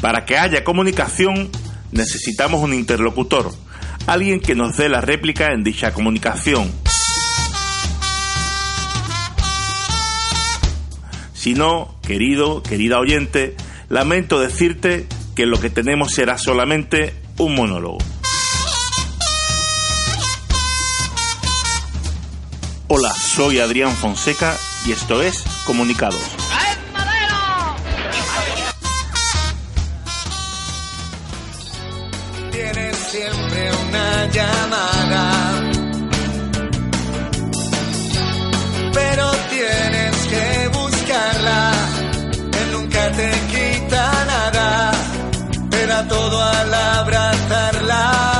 Para 0.00 0.24
que 0.24 0.38
haya 0.38 0.64
comunicación 0.64 1.50
necesitamos 1.92 2.62
un 2.62 2.72
interlocutor, 2.72 3.52
alguien 4.06 4.40
que 4.40 4.54
nos 4.54 4.76
dé 4.76 4.88
la 4.88 5.00
réplica 5.00 5.52
en 5.52 5.62
dicha 5.62 5.92
comunicación. 5.92 6.72
Si 11.34 11.54
no, 11.54 11.96
querido, 12.02 12.62
querida 12.62 12.98
oyente, 12.98 13.56
lamento 13.88 14.40
decirte 14.40 15.06
que 15.34 15.46
lo 15.46 15.60
que 15.60 15.70
tenemos 15.70 16.12
será 16.12 16.38
solamente 16.38 17.14
un 17.38 17.54
monólogo. 17.54 17.98
Hola, 22.88 23.12
soy 23.14 23.60
Adrián 23.60 23.92
Fonseca 23.92 24.56
y 24.84 24.92
esto 24.92 25.22
es 25.22 25.44
Comunicados. 25.64 26.39
Llamada. 34.32 35.30
Pero 38.92 39.30
tienes 39.50 40.16
que 40.32 40.68
buscarla, 40.68 41.72
él 42.60 42.72
nunca 42.72 43.10
te 43.12 43.30
quita 43.52 44.24
nada, 44.26 44.92
te 45.70 45.86
da 45.86 46.08
todo 46.08 46.42
al 46.42 46.74
abrazarla. 46.74 48.30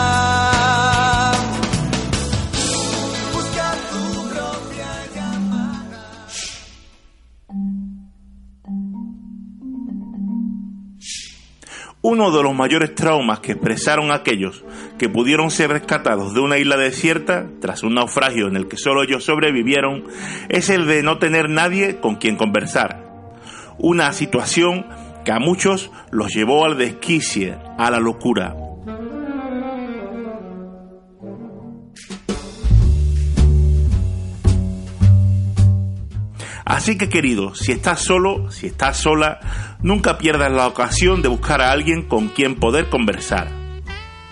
Uno 12.03 12.31
de 12.35 12.43
los 12.43 12.55
mayores 12.55 12.95
traumas 12.95 13.41
que 13.41 13.53
expresaron 13.53 14.11
aquellos 14.11 14.65
que 15.01 15.09
pudieron 15.09 15.51
ser 15.51 15.71
rescatados 15.71 16.35
de 16.35 16.41
una 16.41 16.59
isla 16.59 16.77
desierta 16.77 17.47
tras 17.59 17.83
un 17.83 17.95
naufragio 17.95 18.49
en 18.49 18.57
el 18.57 18.69
que 18.69 18.77
solo 18.77 19.03
ellos 19.03 19.25
sobrevivieron 19.25 20.05
es 20.51 20.69
el 20.69 20.87
de 20.87 21.03
no 21.03 21.17
tener 21.17 21.49
nadie 21.49 21.97
con 22.01 22.17
quien 22.17 22.37
conversar. 22.37 23.03
Una 23.79 24.13
situación 24.13 24.85
que 25.25 25.33
a 25.33 25.39
muchos 25.39 25.91
los 26.11 26.35
llevó 26.35 26.67
al 26.67 26.77
desquicie, 26.77 27.57
a 27.79 27.91
la 27.91 27.99
locura. 27.99 28.55
Así 36.67 36.99
que 36.99 37.09
querido, 37.09 37.55
si 37.55 37.73
estás 37.73 38.01
solo, 38.01 38.51
si 38.51 38.67
estás 38.67 38.99
sola, 38.99 39.41
nunca 39.81 40.19
pierdas 40.19 40.53
la 40.53 40.67
ocasión 40.67 41.23
de 41.23 41.29
buscar 41.29 41.63
a 41.63 41.73
alguien 41.73 42.03
con 42.03 42.29
quien 42.29 42.57
poder 42.57 42.91
conversar. 42.91 43.60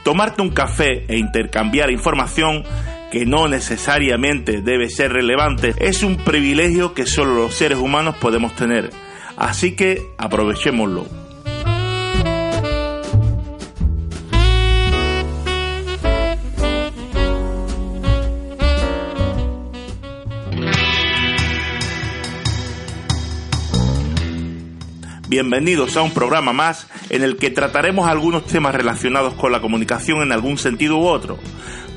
Tomarte 0.09 0.41
un 0.41 0.49
café 0.49 1.05
e 1.07 1.19
intercambiar 1.19 1.91
información 1.91 2.65
que 3.13 3.27
no 3.27 3.47
necesariamente 3.47 4.63
debe 4.63 4.89
ser 4.89 5.13
relevante 5.13 5.75
es 5.81 6.03
un 6.03 6.17
privilegio 6.17 6.95
que 6.95 7.05
solo 7.05 7.35
los 7.35 7.55
seres 7.55 7.77
humanos 7.77 8.17
podemos 8.17 8.57
tener. 8.57 8.89
Así 9.37 9.77
que 9.77 10.07
aprovechémoslo. 10.17 11.05
Bienvenidos 25.29 25.99
a 25.99 26.03
un 26.03 26.13
programa 26.13 26.55
más 26.55 26.87
en 27.11 27.23
el 27.23 27.37
que 27.37 27.51
trataremos 27.51 28.09
algunos 28.09 28.47
temas 28.47 28.75
relacionados 28.75 29.35
con 29.35 29.53
la 29.53 29.61
comunicación 29.61 30.23
en 30.23 30.33
algún 30.33 30.59
sentido 30.59 30.99
u 30.99 31.07
otro. 31.07 31.39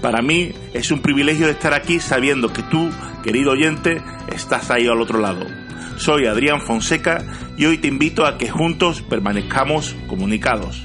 Para 0.02 0.22
mí 0.22 0.52
es 0.74 0.92
un 0.92 1.02
privilegio 1.02 1.48
estar 1.48 1.74
aquí 1.74 2.00
sabiendo 2.00 2.52
que 2.52 2.64
tú, 2.64 2.90
querido 3.24 3.52
oyente, 3.52 4.02
estás 4.34 4.72
ahí 4.72 4.88
al 4.88 5.02
otro 5.02 5.20
lado. 5.20 5.46
Soy 5.98 6.26
Adrián 6.26 6.62
Fonseca 6.62 7.24
y 7.58 7.66
hoy 7.66 7.78
te 7.78 7.88
invito 7.88 8.26
a 8.26 8.38
que 8.38 8.50
juntos 8.50 9.02
permanezcamos 9.04 9.96
comunicados. 10.08 10.84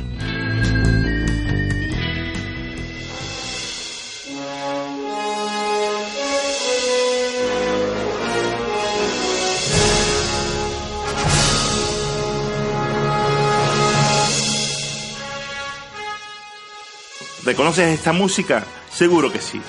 ¿Reconoces 17.47 17.95
esta 17.95 18.12
música? 18.12 18.65
Seguro 18.93 19.31
que 19.31 19.41
sí. 19.41 19.61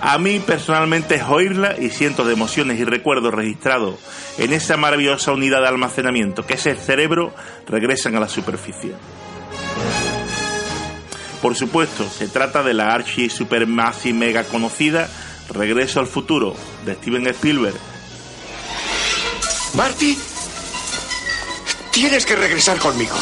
A 0.00 0.18
mí 0.18 0.40
personalmente 0.40 1.14
es 1.14 1.22
oírla 1.22 1.76
y 1.78 1.90
cientos 1.90 2.26
de 2.26 2.32
emociones 2.32 2.80
y 2.80 2.84
recuerdos 2.84 3.32
registrados 3.32 3.94
en 4.38 4.52
esa 4.52 4.76
maravillosa 4.76 5.30
unidad 5.30 5.60
de 5.60 5.68
almacenamiento 5.68 6.44
que 6.44 6.54
es 6.54 6.66
el 6.66 6.78
cerebro 6.78 7.32
regresan 7.68 8.16
a 8.16 8.20
la 8.20 8.28
superficie. 8.28 8.94
Por 11.42 11.54
supuesto, 11.54 12.08
se 12.08 12.28
trata 12.28 12.62
de 12.62 12.74
la 12.74 12.92
archi 12.92 13.30
super 13.30 13.66
y 14.04 14.12
mega 14.12 14.44
conocida 14.44 15.08
Regreso 15.50 16.00
al 16.00 16.06
futuro 16.06 16.54
de 16.84 16.94
Steven 16.94 17.26
Spielberg. 17.28 17.76
Marty, 19.74 20.18
tienes 21.90 22.26
que 22.26 22.36
regresar 22.36 22.78
conmigo. 22.78 23.16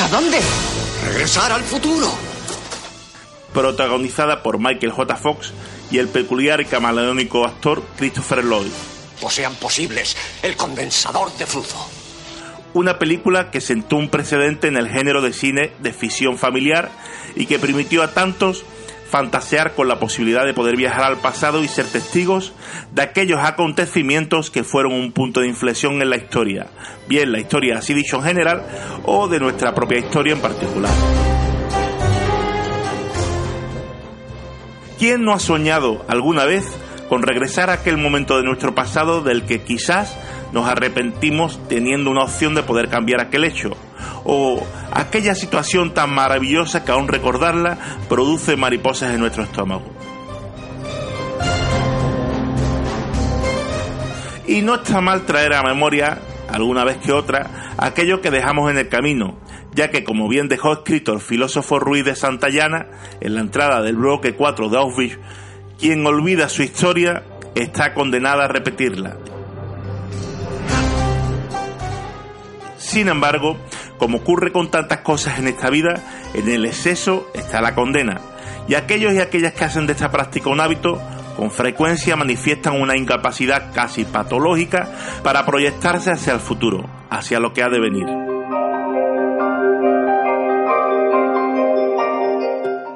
¿A 0.00 0.08
dónde? 0.08 0.40
Regresar 1.04 1.52
al 1.52 1.62
futuro. 1.62 2.12
Protagonizada 3.52 4.42
por 4.42 4.58
Michael 4.58 4.90
J. 4.90 5.16
Fox 5.16 5.52
y 5.92 5.98
el 5.98 6.08
peculiar 6.08 6.60
y 6.60 6.64
camaleónico 6.64 7.44
actor 7.44 7.82
Christopher 7.96 8.44
Lloyd. 8.44 8.72
O 9.22 9.30
sean 9.30 9.54
posibles, 9.54 10.16
el 10.42 10.56
condensador 10.56 11.32
de 11.36 11.46
flujo 11.46 11.93
una 12.74 12.98
película 12.98 13.50
que 13.50 13.60
sentó 13.60 13.96
un 13.96 14.08
precedente 14.08 14.66
en 14.68 14.76
el 14.76 14.88
género 14.88 15.22
de 15.22 15.32
cine 15.32 15.72
de 15.80 15.92
ficción 15.92 16.36
familiar 16.36 16.90
y 17.36 17.46
que 17.46 17.58
permitió 17.58 18.02
a 18.02 18.12
tantos 18.12 18.64
fantasear 19.08 19.74
con 19.74 19.86
la 19.86 20.00
posibilidad 20.00 20.44
de 20.44 20.54
poder 20.54 20.76
viajar 20.76 21.04
al 21.04 21.18
pasado 21.18 21.62
y 21.62 21.68
ser 21.68 21.86
testigos 21.86 22.52
de 22.92 23.02
aquellos 23.02 23.38
acontecimientos 23.40 24.50
que 24.50 24.64
fueron 24.64 24.92
un 24.92 25.12
punto 25.12 25.40
de 25.40 25.46
inflexión 25.46 26.02
en 26.02 26.10
la 26.10 26.16
historia, 26.16 26.66
bien 27.08 27.30
la 27.30 27.38
historia 27.38 27.78
así 27.78 27.94
dicho 27.94 28.16
en 28.16 28.24
general 28.24 28.64
o 29.04 29.28
de 29.28 29.38
nuestra 29.38 29.72
propia 29.72 30.00
historia 30.00 30.32
en 30.32 30.40
particular. 30.40 30.92
¿Quién 34.98 35.22
no 35.22 35.32
ha 35.32 35.38
soñado 35.38 36.04
alguna 36.08 36.44
vez 36.44 36.64
con 37.08 37.22
regresar 37.22 37.70
a 37.70 37.74
aquel 37.74 37.98
momento 37.98 38.36
de 38.36 38.42
nuestro 38.42 38.74
pasado 38.74 39.20
del 39.20 39.44
que 39.44 39.62
quizás 39.62 40.18
nos 40.54 40.68
arrepentimos 40.68 41.58
teniendo 41.68 42.12
una 42.12 42.22
opción 42.22 42.54
de 42.54 42.62
poder 42.62 42.88
cambiar 42.88 43.20
aquel 43.20 43.44
hecho. 43.44 43.76
O 44.22 44.64
aquella 44.92 45.34
situación 45.34 45.92
tan 45.92 46.14
maravillosa 46.14 46.84
que 46.84 46.92
aún 46.92 47.08
recordarla 47.08 47.76
produce 48.08 48.56
mariposas 48.56 49.12
en 49.12 49.20
nuestro 49.20 49.42
estómago. 49.42 49.84
Y 54.46 54.62
no 54.62 54.76
está 54.76 55.00
mal 55.00 55.22
traer 55.26 55.54
a 55.54 55.64
memoria, 55.64 56.20
alguna 56.48 56.84
vez 56.84 56.98
que 56.98 57.10
otra, 57.10 57.74
aquello 57.76 58.20
que 58.20 58.30
dejamos 58.30 58.70
en 58.70 58.78
el 58.78 58.88
camino, 58.88 59.36
ya 59.74 59.90
que 59.90 60.04
como 60.04 60.28
bien 60.28 60.48
dejó 60.48 60.72
escrito 60.72 61.14
el 61.14 61.20
filósofo 61.20 61.80
Ruiz 61.80 62.04
de 62.04 62.14
Santayana 62.14 62.86
en 63.20 63.34
la 63.34 63.40
entrada 63.40 63.82
del 63.82 63.96
bloque 63.96 64.36
4 64.36 64.68
de 64.68 64.78
Auschwitz, 64.78 65.18
quien 65.80 66.06
olvida 66.06 66.48
su 66.48 66.62
historia 66.62 67.24
está 67.56 67.92
condenada 67.92 68.44
a 68.44 68.48
repetirla. 68.48 69.16
Sin 72.94 73.08
embargo, 73.08 73.56
como 73.98 74.18
ocurre 74.18 74.52
con 74.52 74.70
tantas 74.70 75.00
cosas 75.00 75.40
en 75.40 75.48
esta 75.48 75.68
vida, 75.68 76.00
en 76.32 76.48
el 76.48 76.64
exceso 76.64 77.28
está 77.34 77.60
la 77.60 77.74
condena. 77.74 78.20
Y 78.68 78.76
aquellos 78.76 79.12
y 79.14 79.18
aquellas 79.18 79.52
que 79.52 79.64
hacen 79.64 79.88
de 79.88 79.94
esta 79.94 80.12
práctica 80.12 80.48
un 80.48 80.60
hábito, 80.60 81.02
con 81.36 81.50
frecuencia 81.50 82.14
manifiestan 82.14 82.80
una 82.80 82.96
incapacidad 82.96 83.72
casi 83.74 84.04
patológica 84.04 84.88
para 85.24 85.44
proyectarse 85.44 86.12
hacia 86.12 86.34
el 86.34 86.38
futuro, 86.38 86.88
hacia 87.10 87.40
lo 87.40 87.52
que 87.52 87.64
ha 87.64 87.68
de 87.68 87.80
venir. 87.80 88.23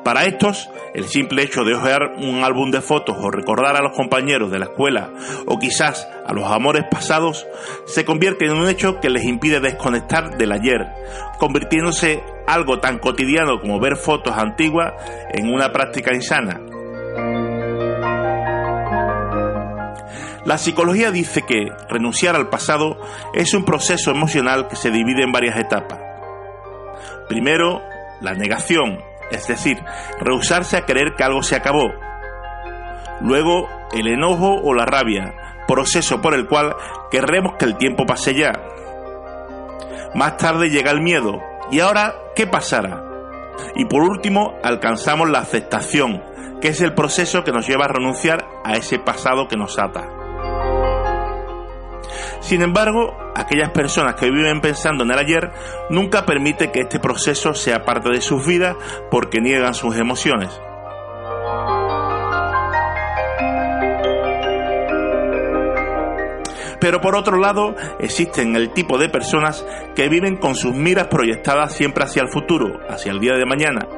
Para 0.09 0.25
estos, 0.25 0.71
el 0.95 1.05
simple 1.05 1.43
hecho 1.43 1.65
de 1.65 1.75
ojear 1.75 2.15
un 2.17 2.43
álbum 2.43 2.71
de 2.71 2.81
fotos 2.81 3.15
o 3.21 3.31
recordar 3.31 3.77
a 3.77 3.83
los 3.83 3.95
compañeros 3.95 4.51
de 4.51 4.59
la 4.59 4.65
escuela 4.65 5.11
o 5.45 5.59
quizás 5.59 6.09
a 6.25 6.33
los 6.33 6.51
amores 6.51 6.87
pasados 6.91 7.47
se 7.85 8.07
convierte 8.07 8.47
en 8.47 8.53
un 8.53 8.71
hecho 8.71 9.01
que 9.01 9.11
les 9.11 9.25
impide 9.25 9.61
desconectar 9.61 10.39
del 10.39 10.53
ayer, 10.53 10.87
convirtiéndose 11.39 12.23
algo 12.47 12.81
tan 12.81 13.01
cotidiano 13.01 13.61
como 13.61 13.81
ver 13.81 13.97
fotos 13.97 14.33
antiguas 14.35 14.95
en 15.31 15.53
una 15.53 15.73
práctica 15.73 16.15
insana. 16.15 16.59
La 20.47 20.57
psicología 20.57 21.11
dice 21.11 21.43
que 21.43 21.71
renunciar 21.91 22.35
al 22.35 22.49
pasado 22.49 22.99
es 23.35 23.53
un 23.53 23.67
proceso 23.67 24.11
emocional 24.11 24.69
que 24.69 24.77
se 24.77 24.91
divide 24.91 25.23
en 25.23 25.33
varias 25.33 25.59
etapas. 25.59 26.01
Primero, 27.29 27.83
la 28.23 28.33
negación, 28.33 29.01
es 29.31 29.47
decir, 29.47 29.83
rehusarse 30.21 30.77
a 30.77 30.85
creer 30.85 31.15
que 31.17 31.25
algo 31.25 31.43
se 31.43 31.57
acabó. 31.57 31.91
Luego, 33.21 33.69
el 33.93 34.07
enojo 34.07 34.61
o 34.63 34.75
la 34.75 34.85
rabia, 34.85 35.35
proceso 35.67 36.21
por 36.21 36.35
el 36.35 36.47
cual 36.47 36.75
querremos 37.11 37.57
que 37.59 37.65
el 37.65 37.77
tiempo 37.77 38.07
pase 38.07 38.35
ya. 38.35 38.53
Más 40.15 40.37
tarde 40.37 40.71
llega 40.71 40.91
el 40.91 41.03
miedo. 41.03 41.41
¿Y 41.71 41.81
ahora 41.81 42.15
qué 42.35 42.47
pasará? 42.47 43.05
Y 43.75 43.85
por 43.85 44.03
último, 44.03 44.55
alcanzamos 44.63 45.29
la 45.29 45.41
aceptación, 45.41 46.23
que 46.61 46.69
es 46.69 46.81
el 46.81 46.95
proceso 46.95 47.45
que 47.45 47.53
nos 47.53 47.67
lleva 47.67 47.85
a 47.85 47.89
renunciar 47.89 48.47
a 48.65 48.77
ese 48.77 48.99
pasado 48.99 49.49
que 49.49 49.57
nos 49.57 49.79
ata. 49.79 50.18
Sin 52.41 52.63
embargo, 52.63 53.17
aquellas 53.35 53.71
personas 53.71 54.15
que 54.15 54.31
viven 54.31 54.61
pensando 54.61 55.05
en 55.05 55.11
el 55.11 55.19
ayer 55.19 55.51
nunca 55.91 56.25
permiten 56.25 56.71
que 56.71 56.81
este 56.81 56.99
proceso 57.01 57.55
sea 57.55 57.85
parte 57.85 58.11
de 58.11 58.21
sus 58.21 58.47
vidas 58.47 58.77
porque 59.11 59.41
niegan 59.41 59.75
sus 59.75 59.97
emociones. 59.97 60.51
Pero 66.81 67.01
por 67.01 67.17
otro 67.17 67.39
lado, 67.39 67.75
existen 67.99 68.55
el 68.55 68.71
tipo 68.71 68.99
de 68.99 69.09
personas 69.09 69.67
que 69.97 70.09
viven 70.09 70.37
con 70.37 70.55
sus 70.55 70.75
miras 70.75 71.09
proyectadas 71.09 71.73
siempre 71.73 72.05
hacia 72.05 72.23
el 72.23 72.29
futuro, 72.29 72.79
hacia 72.89 73.11
el 73.11 73.19
día 73.19 73.35
de 73.35 73.47
mañana. 73.47 73.98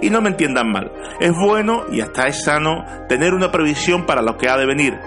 Y 0.00 0.10
no 0.10 0.20
me 0.20 0.30
entiendan 0.30 0.70
mal, 0.70 0.92
es 1.20 1.32
bueno 1.32 1.84
y 1.90 2.00
hasta 2.00 2.26
es 2.26 2.44
sano 2.44 2.84
tener 3.08 3.34
una 3.34 3.50
previsión 3.50 4.06
para 4.06 4.22
lo 4.22 4.36
que 4.36 4.48
ha 4.48 4.56
de 4.56 4.66
venir, 4.66 4.98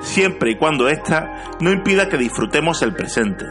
siempre 0.00 0.52
y 0.52 0.56
cuando 0.56 0.88
ésta 0.88 1.56
no 1.60 1.72
impida 1.72 2.08
que 2.08 2.18
disfrutemos 2.18 2.82
el 2.82 2.94
presente. 2.94 3.46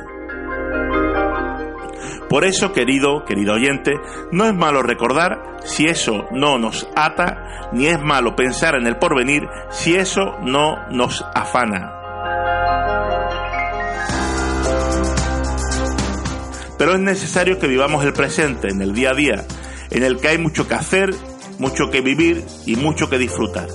Por 2.31 2.45
eso, 2.45 2.71
querido, 2.71 3.25
querido 3.25 3.55
oyente, 3.55 3.91
no 4.31 4.45
es 4.45 4.53
malo 4.53 4.81
recordar 4.81 5.57
si 5.65 5.87
eso 5.87 6.27
no 6.31 6.57
nos 6.57 6.87
ata, 6.95 7.69
ni 7.73 7.87
es 7.87 8.01
malo 8.01 8.37
pensar 8.37 8.75
en 8.75 8.87
el 8.87 8.95
porvenir 8.95 9.41
si 9.69 9.95
eso 9.95 10.37
no 10.41 10.77
nos 10.89 11.25
afana. 11.35 11.91
Pero 16.77 16.93
es 16.93 16.99
necesario 16.99 17.59
que 17.59 17.67
vivamos 17.67 18.03
el 18.05 18.13
presente 18.13 18.69
en 18.69 18.81
el 18.81 18.93
día 18.93 19.11
a 19.11 19.13
día, 19.13 19.45
en 19.91 20.03
el 20.03 20.19
que 20.19 20.29
hay 20.29 20.37
mucho 20.37 20.67
que 20.67 20.73
hacer, 20.73 21.13
mucho 21.59 21.91
que 21.91 22.01
vivir 22.01 22.43
y 22.65 22.75
mucho 22.77 23.09
que 23.09 23.17
disfrutar. 23.17 23.67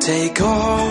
Take 0.00 0.40
all 0.40 0.90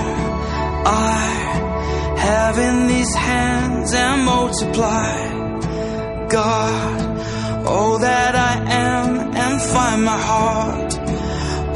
I 0.85 2.15
have 2.17 2.57
in 2.59 2.87
these 2.87 3.13
hands 3.15 3.93
and 3.93 4.23
multiply. 4.23 6.27
God, 6.29 7.65
all 7.65 7.97
that 7.99 8.35
I 8.35 8.71
am 8.71 9.33
and 9.33 9.61
find 9.61 10.05
my 10.05 10.17
heart 10.17 10.99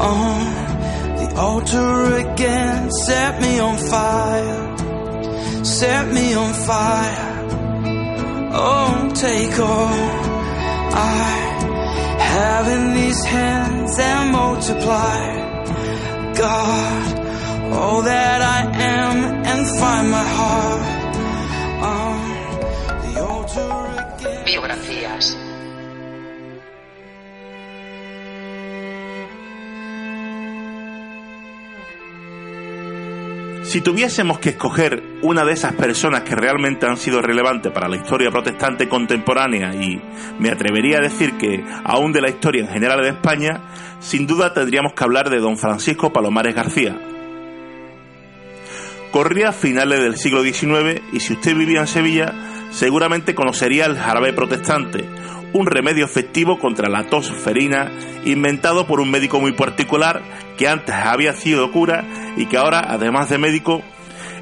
on 0.00 0.61
altar 1.36 2.16
again. 2.24 2.90
Set 2.90 3.40
me 3.40 3.58
on 3.58 3.76
fire, 3.76 5.64
set 5.64 6.12
me 6.12 6.34
on 6.34 6.52
fire. 6.52 7.32
Oh, 8.54 9.10
take 9.14 9.58
all 9.58 9.88
I 10.94 11.42
have 12.18 12.68
in 12.68 12.94
these 12.94 13.24
hands 13.24 13.98
and 13.98 14.32
multiply. 14.32 15.52
God 16.34 17.22
all 17.72 18.02
that 18.02 18.42
I 18.42 18.60
am 18.82 19.44
and 19.50 19.66
find 19.80 20.10
my 20.10 20.26
heart 20.38 20.82
on 21.94 23.14
the 23.14 23.20
altar 23.20 23.70
again. 24.18 24.44
Biografías. 24.44 25.41
Si 33.72 33.80
tuviésemos 33.80 34.38
que 34.38 34.50
escoger 34.50 35.02
una 35.22 35.46
de 35.46 35.54
esas 35.54 35.72
personas 35.72 36.24
que 36.24 36.34
realmente 36.34 36.84
han 36.84 36.98
sido 36.98 37.22
relevantes 37.22 37.72
para 37.72 37.88
la 37.88 37.96
historia 37.96 38.30
protestante 38.30 38.86
contemporánea 38.86 39.74
y 39.74 39.98
me 40.38 40.50
atrevería 40.50 40.98
a 40.98 41.00
decir 41.00 41.38
que 41.38 41.64
aún 41.82 42.12
de 42.12 42.20
la 42.20 42.28
historia 42.28 42.60
en 42.60 42.68
general 42.68 43.00
de 43.00 43.08
España, 43.08 43.62
sin 43.98 44.26
duda 44.26 44.52
tendríamos 44.52 44.92
que 44.92 45.04
hablar 45.04 45.30
de 45.30 45.38
don 45.38 45.56
Francisco 45.56 46.12
Palomares 46.12 46.54
García, 46.54 46.98
Corría 49.10 49.48
a 49.48 49.52
finales 49.52 50.02
del 50.02 50.18
siglo 50.18 50.42
XIX 50.42 51.00
y 51.10 51.20
si 51.20 51.32
usted 51.32 51.56
vivía 51.56 51.80
en 51.80 51.86
Sevilla, 51.86 52.34
seguramente 52.72 53.34
conocería 53.34 53.86
el 53.86 53.96
jarabe 53.96 54.34
protestante, 54.34 55.06
un 55.52 55.66
remedio 55.66 56.04
efectivo 56.04 56.58
contra 56.58 56.88
la 56.88 57.04
tos 57.04 57.30
ferina 57.30 57.90
inventado 58.24 58.86
por 58.86 59.00
un 59.00 59.10
médico 59.10 59.40
muy 59.40 59.52
particular 59.52 60.22
que 60.56 60.68
antes 60.68 60.94
había 60.94 61.34
sido 61.34 61.70
cura 61.70 62.04
y 62.36 62.46
que 62.46 62.56
ahora, 62.56 62.80
además 62.88 63.28
de 63.28 63.38
médico, 63.38 63.82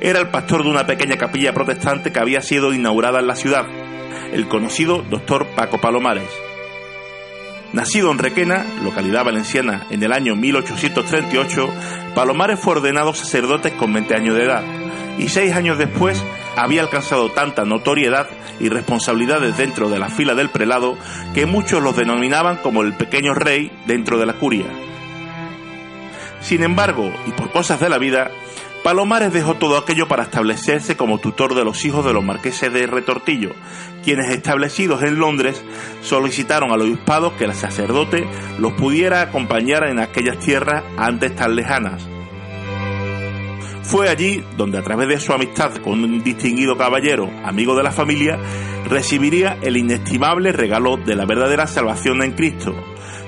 era 0.01 0.19
el 0.19 0.29
pastor 0.29 0.63
de 0.63 0.71
una 0.71 0.87
pequeña 0.87 1.17
capilla 1.17 1.53
protestante 1.53 2.13
que 2.13 2.21
había 2.21 2.41
sido 2.41 2.73
inaugurada 2.73 3.21
en 3.21 3.27
la 3.27 3.37
ciudad, 3.37 3.67
el 4.33 4.49
conocido 4.49 5.03
doctor 5.03 5.47
Paco 5.55 5.79
Palomares. 5.79 6.31
Nacido 7.73 8.11
en 8.11 8.19
Requena, 8.19 8.65
localidad 8.83 9.25
valenciana, 9.25 9.87
en 9.91 10.03
el 10.03 10.13
año 10.13 10.35
1838, 10.35 11.69
Palomares 12.15 12.59
fue 12.59 12.75
ordenado 12.75 13.15
sacerdote 13.15 13.77
con 13.77 13.93
20 13.93 14.15
años 14.15 14.37
de 14.37 14.45
edad 14.45 14.65
y 15.19 15.29
seis 15.29 15.55
años 15.55 15.79
después 15.79 16.25
había 16.57 16.83
alcanzado 16.83 17.31
tanta 17.31 17.65
notoriedad 17.65 18.29
y 18.59 18.69
responsabilidades 18.69 19.57
dentro 19.57 19.89
de 19.89 19.99
la 19.99 20.09
fila 20.09 20.35
del 20.35 20.51
prelado 20.51 20.97
que 21.35 21.47
muchos 21.47 21.83
los 21.83 21.97
denominaban 21.97 22.57
como 22.57 22.83
el 22.83 22.95
pequeño 22.95 23.35
rey 23.35 23.73
dentro 23.87 24.19
de 24.19 24.27
la 24.27 24.35
curia. 24.35 24.67
Sin 26.41 26.63
embargo, 26.63 27.13
y 27.27 27.31
por 27.33 27.51
cosas 27.51 27.81
de 27.81 27.89
la 27.89 27.99
vida, 27.99 28.31
Palomares 28.83 29.33
dejó 29.33 29.55
todo 29.55 29.77
aquello 29.77 30.09
para 30.09 30.23
establecerse 30.23 30.97
como 30.97 31.19
tutor 31.19 31.55
de 31.55 31.65
los 31.65 31.85
hijos 31.85 32.05
de 32.05 32.15
los 32.15 32.25
marqueses 32.25 32.73
de 32.73 32.87
Retortillo, 32.87 33.51
quienes 34.03 34.31
establecidos 34.31 35.03
en 35.03 35.19
Londres 35.19 35.63
solicitaron 36.01 36.73
al 36.73 36.81
obispado 36.81 37.37
que 37.37 37.45
el 37.45 37.55
sacerdote 37.55 38.27
los 38.59 38.73
pudiera 38.73 39.21
acompañar 39.21 39.85
en 39.85 39.99
aquellas 39.99 40.39
tierras 40.39 40.83
antes 40.97 41.37
tan 41.37 41.57
lejanas. 41.57 42.09
Fue 43.91 44.09
allí 44.09 44.45
donde 44.57 44.79
a 44.79 44.83
través 44.83 45.09
de 45.09 45.19
su 45.19 45.33
amistad 45.33 45.75
con 45.79 46.05
un 46.05 46.23
distinguido 46.23 46.77
caballero, 46.79 47.29
amigo 47.45 47.75
de 47.75 47.83
la 47.83 47.91
familia, 47.91 48.39
recibiría 48.89 49.59
el 49.63 49.77
inestimable 49.77 50.53
regalo 50.53 50.97
de 50.97 51.17
la 51.17 51.27
verdadera 51.27 51.67
salvación 51.67 52.23
en 52.23 52.31
Cristo, 52.31 52.73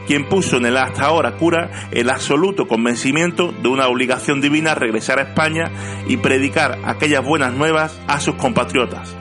quien 0.06 0.28
puso 0.28 0.58
en 0.58 0.66
el 0.66 0.76
hasta 0.76 1.06
ahora 1.06 1.36
cura 1.36 1.88
el 1.90 2.08
absoluto 2.08 2.68
convencimiento 2.68 3.50
de 3.50 3.68
una 3.70 3.88
obligación 3.88 4.40
divina 4.40 4.76
regresar 4.76 5.18
a 5.18 5.22
España 5.22 5.72
y 6.06 6.18
predicar 6.18 6.78
aquellas 6.84 7.24
buenas 7.24 7.52
nuevas 7.52 8.00
a 8.06 8.20
sus 8.20 8.36
compatriotas. 8.36 9.16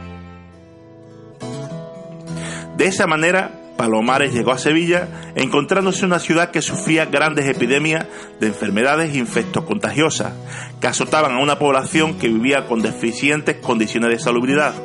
De 2.78 2.86
esa 2.86 3.08
manera, 3.08 3.61
Palomares 3.82 4.32
llegó 4.32 4.52
a 4.52 4.60
Sevilla, 4.60 5.08
encontrándose 5.34 6.06
una 6.06 6.20
ciudad 6.20 6.52
que 6.52 6.62
sufría 6.62 7.06
grandes 7.06 7.48
epidemias 7.48 8.06
de 8.40 8.46
enfermedades 8.46 9.16
infectocontagiosas, 9.16 10.34
que 10.80 10.86
azotaban 10.86 11.32
a 11.32 11.42
una 11.42 11.58
población 11.58 12.20
que 12.20 12.28
vivía 12.28 12.68
con 12.68 12.84
deficientes 12.84 13.58
condiciones 13.58 14.12
de 14.12 14.20
salubridad. 14.20 14.76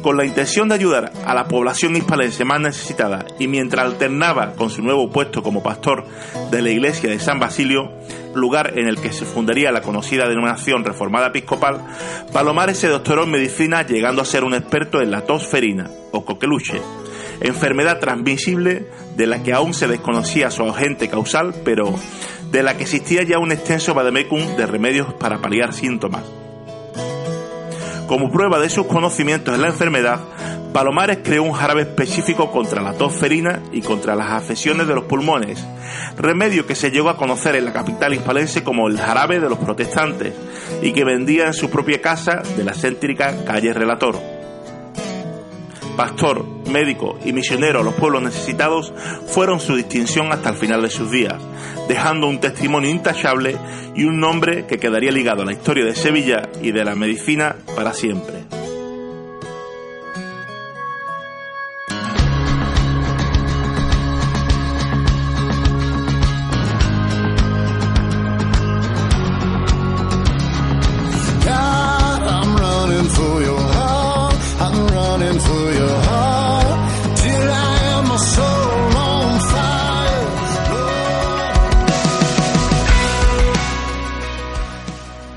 Con 0.00 0.16
la 0.16 0.24
intención 0.24 0.70
de 0.70 0.76
ayudar 0.76 1.12
a 1.26 1.34
la 1.34 1.46
población 1.46 1.94
hispalense 1.94 2.46
más 2.46 2.58
necesitada 2.58 3.26
y 3.38 3.48
mientras 3.48 3.84
alternaba 3.84 4.54
con 4.54 4.70
su 4.70 4.80
nuevo 4.80 5.10
puesto 5.10 5.42
como 5.42 5.62
pastor 5.62 6.06
de 6.50 6.62
la 6.62 6.70
iglesia 6.70 7.10
de 7.10 7.18
San 7.18 7.38
Basilio, 7.38 7.92
lugar 8.34 8.78
en 8.78 8.88
el 8.88 8.98
que 8.98 9.12
se 9.12 9.26
fundaría 9.26 9.72
la 9.72 9.82
conocida 9.82 10.26
denominación 10.26 10.86
reformada 10.86 11.26
episcopal, 11.26 11.82
Palomares 12.32 12.78
se 12.78 12.88
doctoró 12.88 13.24
en 13.24 13.32
medicina 13.32 13.86
llegando 13.86 14.22
a 14.22 14.24
ser 14.24 14.42
un 14.42 14.54
experto 14.54 15.02
en 15.02 15.10
la 15.10 15.26
tosferina 15.26 15.90
o 16.12 16.24
coqueluche, 16.24 16.80
enfermedad 17.44 18.00
transmisible 18.00 18.88
de 19.16 19.26
la 19.26 19.42
que 19.42 19.52
aún 19.52 19.74
se 19.74 19.86
desconocía 19.86 20.50
su 20.50 20.64
agente 20.64 21.08
causal, 21.08 21.54
pero 21.64 21.94
de 22.50 22.62
la 22.62 22.76
que 22.76 22.84
existía 22.84 23.22
ya 23.22 23.38
un 23.38 23.52
extenso 23.52 23.94
vademecum 23.94 24.56
de 24.56 24.66
remedios 24.66 25.12
para 25.14 25.38
paliar 25.38 25.72
síntomas. 25.72 26.22
Como 28.06 28.30
prueba 28.30 28.58
de 28.58 28.70
sus 28.70 28.86
conocimientos 28.86 29.54
en 29.54 29.62
la 29.62 29.68
enfermedad, 29.68 30.20
Palomares 30.72 31.18
creó 31.22 31.44
un 31.44 31.52
jarabe 31.52 31.82
específico 31.82 32.50
contra 32.50 32.82
la 32.82 32.94
tosferina 32.94 33.62
y 33.72 33.80
contra 33.80 34.16
las 34.16 34.32
afecciones 34.32 34.88
de 34.88 34.94
los 34.94 35.04
pulmones, 35.04 35.64
remedio 36.16 36.66
que 36.66 36.74
se 36.74 36.90
llegó 36.90 37.10
a 37.10 37.16
conocer 37.16 37.54
en 37.54 37.66
la 37.66 37.72
capital 37.72 38.12
hispalense 38.12 38.64
como 38.64 38.88
el 38.88 38.98
jarabe 38.98 39.38
de 39.38 39.48
los 39.48 39.58
protestantes 39.58 40.34
y 40.82 40.92
que 40.92 41.04
vendía 41.04 41.46
en 41.46 41.54
su 41.54 41.70
propia 41.70 42.00
casa 42.00 42.42
de 42.56 42.64
la 42.64 42.74
céntrica 42.74 43.44
calle 43.44 43.72
Relator 43.72 44.33
pastor, 45.96 46.44
médico 46.70 47.18
y 47.24 47.32
misionero 47.32 47.80
a 47.80 47.82
los 47.82 47.94
pueblos 47.94 48.22
necesitados 48.22 48.92
fueron 49.26 49.60
su 49.60 49.76
distinción 49.76 50.32
hasta 50.32 50.50
el 50.50 50.56
final 50.56 50.82
de 50.82 50.90
sus 50.90 51.10
días, 51.10 51.40
dejando 51.88 52.26
un 52.26 52.40
testimonio 52.40 52.90
intachable 52.90 53.56
y 53.94 54.04
un 54.04 54.20
nombre 54.20 54.66
que 54.66 54.78
quedaría 54.78 55.10
ligado 55.10 55.42
a 55.42 55.46
la 55.46 55.52
historia 55.52 55.84
de 55.84 55.94
Sevilla 55.94 56.48
y 56.62 56.72
de 56.72 56.84
la 56.84 56.94
medicina 56.94 57.56
para 57.76 57.92
siempre. 57.92 58.63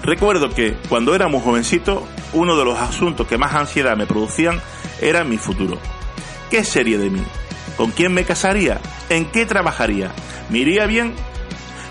Recuerdo 0.08 0.52
que 0.52 0.78
cuando 0.88 1.14
era 1.14 1.28
muy 1.28 1.42
jovencito, 1.42 2.08
uno 2.32 2.56
de 2.56 2.64
los 2.64 2.80
asuntos 2.80 3.28
que 3.28 3.38
más 3.38 3.54
ansiedad 3.54 3.98
me 3.98 4.08
producían 4.08 4.62
era 5.02 5.26
mi 5.26 5.38
futuro. 5.38 5.78
¿Qué 6.50 6.64
sería 6.64 6.98
de 6.98 7.10
mí? 7.10 7.22
¿Con 7.76 7.92
quién 7.92 8.14
me 8.14 8.24
casaría? 8.24 8.80
¿En 9.10 9.26
qué 9.26 9.46
trabajaría? 9.46 10.14
¿Me 10.50 10.60
iría 10.60 10.86
bien? 10.86 11.14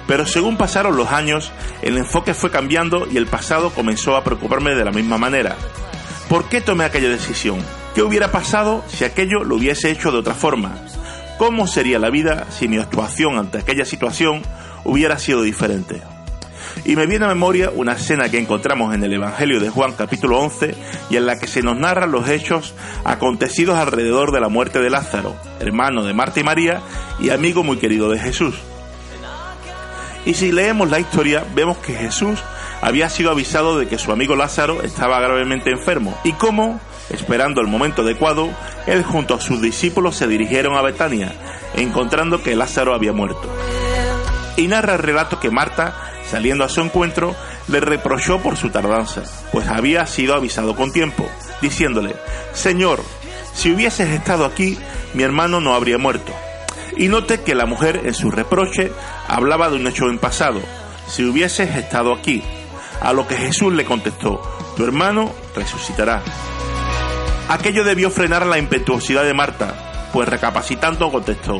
Pero 0.07 0.25
según 0.25 0.57
pasaron 0.57 0.97
los 0.97 1.13
años, 1.13 1.53
el 1.83 1.99
enfoque 1.99 2.33
fue 2.33 2.51
cambiando 2.51 3.07
y 3.07 3.19
el 3.19 3.27
pasado 3.27 3.69
comenzó 3.69 4.17
a 4.17 4.25
preocuparme 4.25 4.75
de 4.75 4.87
la 4.87 4.93
misma 4.93 5.19
manera. 5.19 5.55
¿Por 6.31 6.49
qué 6.49 6.63
tomé 6.63 6.87
aquella 6.87 7.11
decisión? 7.11 7.63
¿Qué 7.95 8.01
hubiera 8.01 8.33
pasado 8.33 8.83
si 8.89 9.05
aquello 9.05 9.45
lo 9.45 9.57
hubiese 9.57 9.91
hecho 9.91 10.11
de 10.11 10.21
otra 10.21 10.33
forma? 10.33 10.75
¿Cómo 11.37 11.67
sería 11.67 11.99
la 11.99 12.09
vida 12.09 12.47
si 12.49 12.67
mi 12.67 12.79
actuación 12.79 13.37
ante 13.37 13.59
aquella 13.59 13.85
situación 13.85 14.41
hubiera 14.85 15.19
sido 15.19 15.43
diferente? 15.43 16.01
Y 16.85 16.95
me 16.95 17.07
viene 17.07 17.25
a 17.25 17.29
memoria 17.29 17.71
una 17.75 17.93
escena 17.93 18.29
que 18.29 18.39
encontramos 18.39 18.95
en 18.95 19.03
el 19.03 19.13
Evangelio 19.13 19.61
de 19.61 19.71
Juan 19.71 19.93
capítulo 19.93 20.39
11 20.39 20.75
y 21.11 21.17
en 21.17 21.27
la 21.27 21.37
que 21.37 21.47
se 21.47 21.63
nos 21.63 21.77
narran 21.77 22.13
los 22.13 22.29
hechos 22.29 22.75
acontecidos 23.05 23.77
alrededor 23.77 24.33
de 24.33 24.41
la 24.41 24.49
muerte 24.49 24.81
de 24.81 24.91
Lázaro, 24.91 25.35
hermano 25.59 26.05
de 26.05 26.15
Marta 26.15 26.41
y 26.41 26.45
María 26.45 26.83
y 27.19 27.31
amigo 27.31 27.65
muy 27.65 27.79
querido 27.79 28.09
de 28.11 28.19
Jesús. 28.19 28.55
Y 30.25 30.35
si 30.35 30.53
leemos 30.53 30.91
la 30.91 30.99
historia, 30.99 31.45
vemos 31.55 31.79
que 31.79 31.95
Jesús 31.95 32.41
había 32.81 33.09
sido 33.09 33.31
avisado 33.31 33.79
de 33.79 33.87
que 33.87 33.99
su 33.99 34.13
amigo 34.13 34.37
Lázaro 34.37 34.83
estaba 34.83 35.21
gravemente 35.21 35.71
enfermo 35.71 36.19
y 36.25 36.33
cómo, 36.33 36.81
esperando 37.11 37.61
el 37.61 37.69
momento 37.69 38.03
adecuado, 38.03 38.51
él 38.87 39.03
junto 39.03 39.35
a 39.35 39.41
sus 39.41 39.63
discípulos 39.63 40.17
se 40.17 40.27
dirigieron 40.27 40.77
a 40.77 40.83
Betania, 40.83 41.33
encontrando 41.75 42.43
que 42.43 42.57
Lázaro 42.57 42.95
había 42.95 43.13
muerto. 43.13 43.49
Y 44.57 44.69
narra 44.69 44.95
el 44.95 45.01
relato 45.01 45.39
que 45.39 45.51
Marta 45.51 46.07
Saliendo 46.31 46.65
a 46.65 46.69
su 46.69 46.81
encuentro, 46.81 47.37
le 47.69 47.81
reprochó 47.81 48.41
por 48.41 48.57
su 48.57 48.71
tardanza, 48.71 49.23
pues 49.53 49.69
había 49.69 50.07
sido 50.07 50.35
avisado 50.35 50.75
con 50.75 50.93
tiempo, 50.93 51.29
diciéndole, 51.63 52.17
Señor, 52.53 53.01
si 53.55 53.73
hubieses 53.73 54.09
estado 54.11 54.45
aquí, 54.45 54.77
mi 55.15 55.23
hermano 55.23 55.61
no 55.61 55.75
habría 55.75 55.99
muerto. 55.99 56.33
Y 56.97 57.09
note 57.09 57.43
que 57.43 57.55
la 57.55 57.67
mujer 57.67 58.03
en 58.05 58.15
su 58.15 58.31
reproche 58.31 58.91
hablaba 59.29 59.71
de 59.71 59.77
un 59.77 59.87
hecho 59.87 60.09
en 60.11 60.19
pasado, 60.19 60.61
si 61.07 61.25
hubieses 61.25 61.77
estado 61.77 62.13
aquí, 62.13 62.43
a 63.01 63.13
lo 63.13 63.29
que 63.29 63.37
Jesús 63.37 63.73
le 63.73 63.85
contestó, 63.85 64.43
tu 64.77 64.85
hermano 64.85 65.33
resucitará. 65.55 66.23
Aquello 67.49 67.85
debió 67.85 68.11
frenar 68.11 68.45
la 68.47 68.59
impetuosidad 68.59 69.23
de 69.23 69.35
Marta, 69.35 70.11
pues 70.13 70.29
recapacitando 70.29 71.13
contestó, 71.13 71.59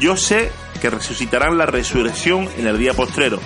yo 0.00 0.16
sé 0.16 0.50
que 0.80 0.90
resucitarán 0.90 1.58
la 1.58 1.66
resurrección 1.66 2.48
en 2.56 2.66
el 2.66 2.78
día 2.78 2.94
postrero, 2.94 3.40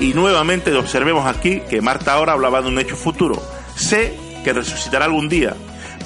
y 0.00 0.14
nuevamente 0.14 0.74
observemos 0.74 1.26
aquí 1.26 1.60
que 1.68 1.82
Marta 1.82 2.14
ahora 2.14 2.32
hablaba 2.32 2.62
de 2.62 2.68
un 2.68 2.78
hecho 2.78 2.96
futuro. 2.96 3.40
Sé 3.76 4.18
que 4.42 4.54
resucitará 4.54 5.04
algún 5.04 5.28
día. 5.28 5.54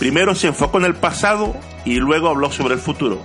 Primero 0.00 0.34
se 0.34 0.48
enfocó 0.48 0.78
en 0.78 0.84
el 0.84 0.96
pasado 0.96 1.54
y 1.84 1.94
luego 1.96 2.28
habló 2.28 2.50
sobre 2.50 2.74
el 2.74 2.80
futuro. 2.80 3.22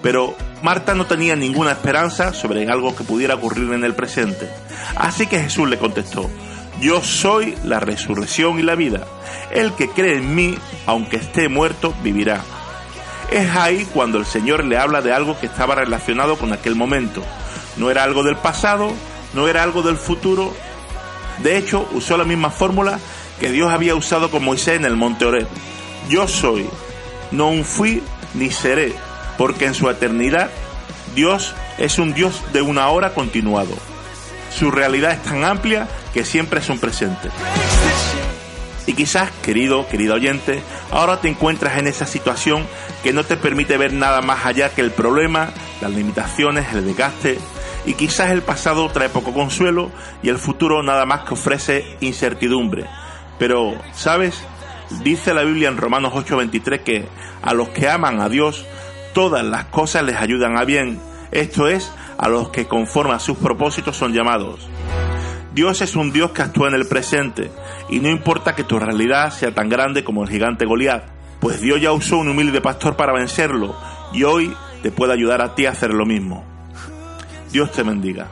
Pero 0.00 0.36
Marta 0.62 0.94
no 0.94 1.06
tenía 1.06 1.34
ninguna 1.34 1.72
esperanza 1.72 2.32
sobre 2.32 2.68
algo 2.68 2.94
que 2.94 3.02
pudiera 3.02 3.34
ocurrir 3.34 3.72
en 3.72 3.84
el 3.84 3.94
presente. 3.94 4.48
Así 4.94 5.26
que 5.26 5.40
Jesús 5.40 5.68
le 5.68 5.78
contestó, 5.78 6.30
yo 6.80 7.02
soy 7.02 7.56
la 7.64 7.80
resurrección 7.80 8.60
y 8.60 8.62
la 8.62 8.76
vida. 8.76 9.06
El 9.50 9.72
que 9.74 9.88
cree 9.88 10.18
en 10.18 10.34
mí, 10.34 10.54
aunque 10.86 11.16
esté 11.16 11.48
muerto, 11.48 11.92
vivirá. 12.02 12.42
Es 13.32 13.56
ahí 13.56 13.86
cuando 13.94 14.18
el 14.18 14.26
Señor 14.26 14.62
le 14.62 14.76
habla 14.76 15.00
de 15.00 15.10
algo 15.10 15.40
que 15.40 15.46
estaba 15.46 15.74
relacionado 15.74 16.36
con 16.36 16.52
aquel 16.52 16.74
momento. 16.74 17.22
No 17.78 17.90
era 17.90 18.02
algo 18.02 18.22
del 18.22 18.36
pasado, 18.36 18.92
no 19.32 19.48
era 19.48 19.62
algo 19.62 19.82
del 19.82 19.96
futuro. 19.96 20.52
De 21.38 21.56
hecho, 21.56 21.88
usó 21.92 22.18
la 22.18 22.24
misma 22.24 22.50
fórmula 22.50 22.98
que 23.40 23.50
Dios 23.50 23.72
había 23.72 23.94
usado 23.94 24.30
con 24.30 24.44
Moisés 24.44 24.76
en 24.76 24.84
el 24.84 24.96
monte 24.96 25.24
Oreb. 25.24 25.48
Yo 26.10 26.28
soy, 26.28 26.68
no 27.30 27.48
un 27.48 27.64
fui 27.64 28.02
ni 28.34 28.50
seré, 28.50 28.92
porque 29.38 29.64
en 29.64 29.72
su 29.72 29.88
eternidad 29.88 30.50
Dios 31.14 31.54
es 31.78 31.98
un 31.98 32.12
Dios 32.12 32.42
de 32.52 32.60
una 32.60 32.88
hora 32.88 33.14
continuado. 33.14 33.72
Su 34.54 34.70
realidad 34.70 35.12
es 35.12 35.22
tan 35.22 35.42
amplia 35.42 35.88
que 36.12 36.26
siempre 36.26 36.60
es 36.60 36.68
un 36.68 36.78
presente. 36.78 37.30
Y 38.86 38.94
quizás, 38.94 39.30
querido, 39.42 39.86
querido 39.88 40.14
oyente, 40.14 40.62
ahora 40.90 41.20
te 41.20 41.28
encuentras 41.28 41.78
en 41.78 41.86
esa 41.86 42.06
situación 42.06 42.66
que 43.02 43.12
no 43.12 43.24
te 43.24 43.36
permite 43.36 43.78
ver 43.78 43.92
nada 43.92 44.22
más 44.22 44.44
allá 44.44 44.70
que 44.70 44.80
el 44.80 44.90
problema, 44.90 45.50
las 45.80 45.92
limitaciones, 45.92 46.72
el 46.72 46.84
desgaste, 46.84 47.38
y 47.84 47.94
quizás 47.94 48.30
el 48.30 48.42
pasado 48.42 48.88
trae 48.90 49.08
poco 49.08 49.32
consuelo 49.32 49.90
y 50.22 50.28
el 50.28 50.38
futuro 50.38 50.82
nada 50.82 51.06
más 51.06 51.20
que 51.22 51.34
ofrece 51.34 51.96
incertidumbre. 52.00 52.86
Pero, 53.38 53.74
¿sabes? 53.92 54.42
Dice 55.02 55.32
la 55.34 55.42
Biblia 55.42 55.68
en 55.68 55.78
Romanos 55.78 56.12
8:23 56.14 56.82
que 56.82 57.08
a 57.42 57.54
los 57.54 57.70
que 57.70 57.88
aman 57.88 58.20
a 58.20 58.28
Dios, 58.28 58.66
todas 59.14 59.44
las 59.44 59.64
cosas 59.66 60.02
les 60.02 60.16
ayudan 60.16 60.56
a 60.56 60.64
bien, 60.64 61.00
esto 61.30 61.66
es, 61.66 61.90
a 62.18 62.28
los 62.28 62.50
que 62.50 62.66
conforme 62.66 63.14
a 63.14 63.18
sus 63.18 63.38
propósitos 63.38 63.96
son 63.96 64.12
llamados. 64.12 64.68
Dios 65.54 65.82
es 65.82 65.96
un 65.96 66.12
Dios 66.12 66.30
que 66.30 66.42
actúa 66.42 66.68
en 66.68 66.74
el 66.74 66.86
presente 66.86 67.50
y 67.90 68.00
no 68.00 68.08
importa 68.08 68.54
que 68.54 68.64
tu 68.64 68.78
realidad 68.78 69.30
sea 69.30 69.54
tan 69.54 69.68
grande 69.68 70.02
como 70.02 70.22
el 70.22 70.30
gigante 70.30 70.64
Goliat, 70.64 71.04
pues 71.40 71.60
Dios 71.60 71.80
ya 71.80 71.92
usó 71.92 72.18
un 72.18 72.28
humilde 72.28 72.60
pastor 72.60 72.96
para 72.96 73.12
vencerlo 73.12 73.76
y 74.12 74.24
hoy 74.24 74.54
te 74.82 74.90
puede 74.90 75.12
ayudar 75.12 75.42
a 75.42 75.54
ti 75.54 75.66
a 75.66 75.70
hacer 75.70 75.92
lo 75.92 76.06
mismo. 76.06 76.44
Dios 77.50 77.70
te 77.70 77.82
bendiga. 77.82 78.28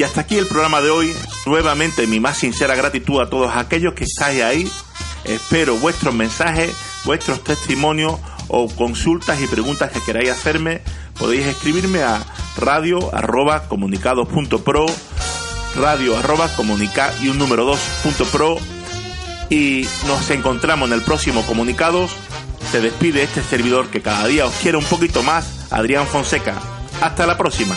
Y 0.00 0.02
hasta 0.02 0.22
aquí 0.22 0.38
el 0.38 0.46
programa 0.46 0.80
de 0.80 0.88
hoy. 0.88 1.14
Nuevamente 1.44 2.06
mi 2.06 2.20
más 2.20 2.38
sincera 2.38 2.74
gratitud 2.74 3.20
a 3.20 3.28
todos 3.28 3.54
aquellos 3.54 3.92
que 3.92 4.04
estáis 4.04 4.40
ahí. 4.40 4.72
Espero 5.24 5.76
vuestros 5.76 6.14
mensajes 6.14 6.74
vuestros 7.04 7.44
testimonios 7.44 8.18
o 8.48 8.66
consultas 8.74 9.38
y 9.42 9.46
preguntas 9.46 9.90
que 9.90 10.00
queráis 10.00 10.30
hacerme, 10.30 10.80
podéis 11.18 11.44
escribirme 11.44 12.02
a 12.02 12.18
radio 12.56 13.10
radio 15.76 16.16
arroba 16.16 16.48
comunica 16.56 17.12
y 17.20 17.28
un 17.28 17.36
número 17.36 17.66
2 17.66 17.78
punto 18.02 18.24
pro 18.24 18.56
y 19.50 19.86
nos 20.06 20.30
encontramos 20.30 20.88
en 20.88 20.94
el 20.94 21.02
próximo 21.02 21.44
comunicados. 21.44 22.10
Se 22.72 22.80
despide 22.80 23.22
este 23.22 23.42
servidor 23.42 23.88
que 23.88 24.00
cada 24.00 24.26
día 24.26 24.46
os 24.46 24.54
quiere 24.62 24.78
un 24.78 24.84
poquito 24.84 25.22
más, 25.22 25.70
Adrián 25.70 26.06
Fonseca. 26.06 26.54
Hasta 27.02 27.26
la 27.26 27.36
próxima. 27.36 27.76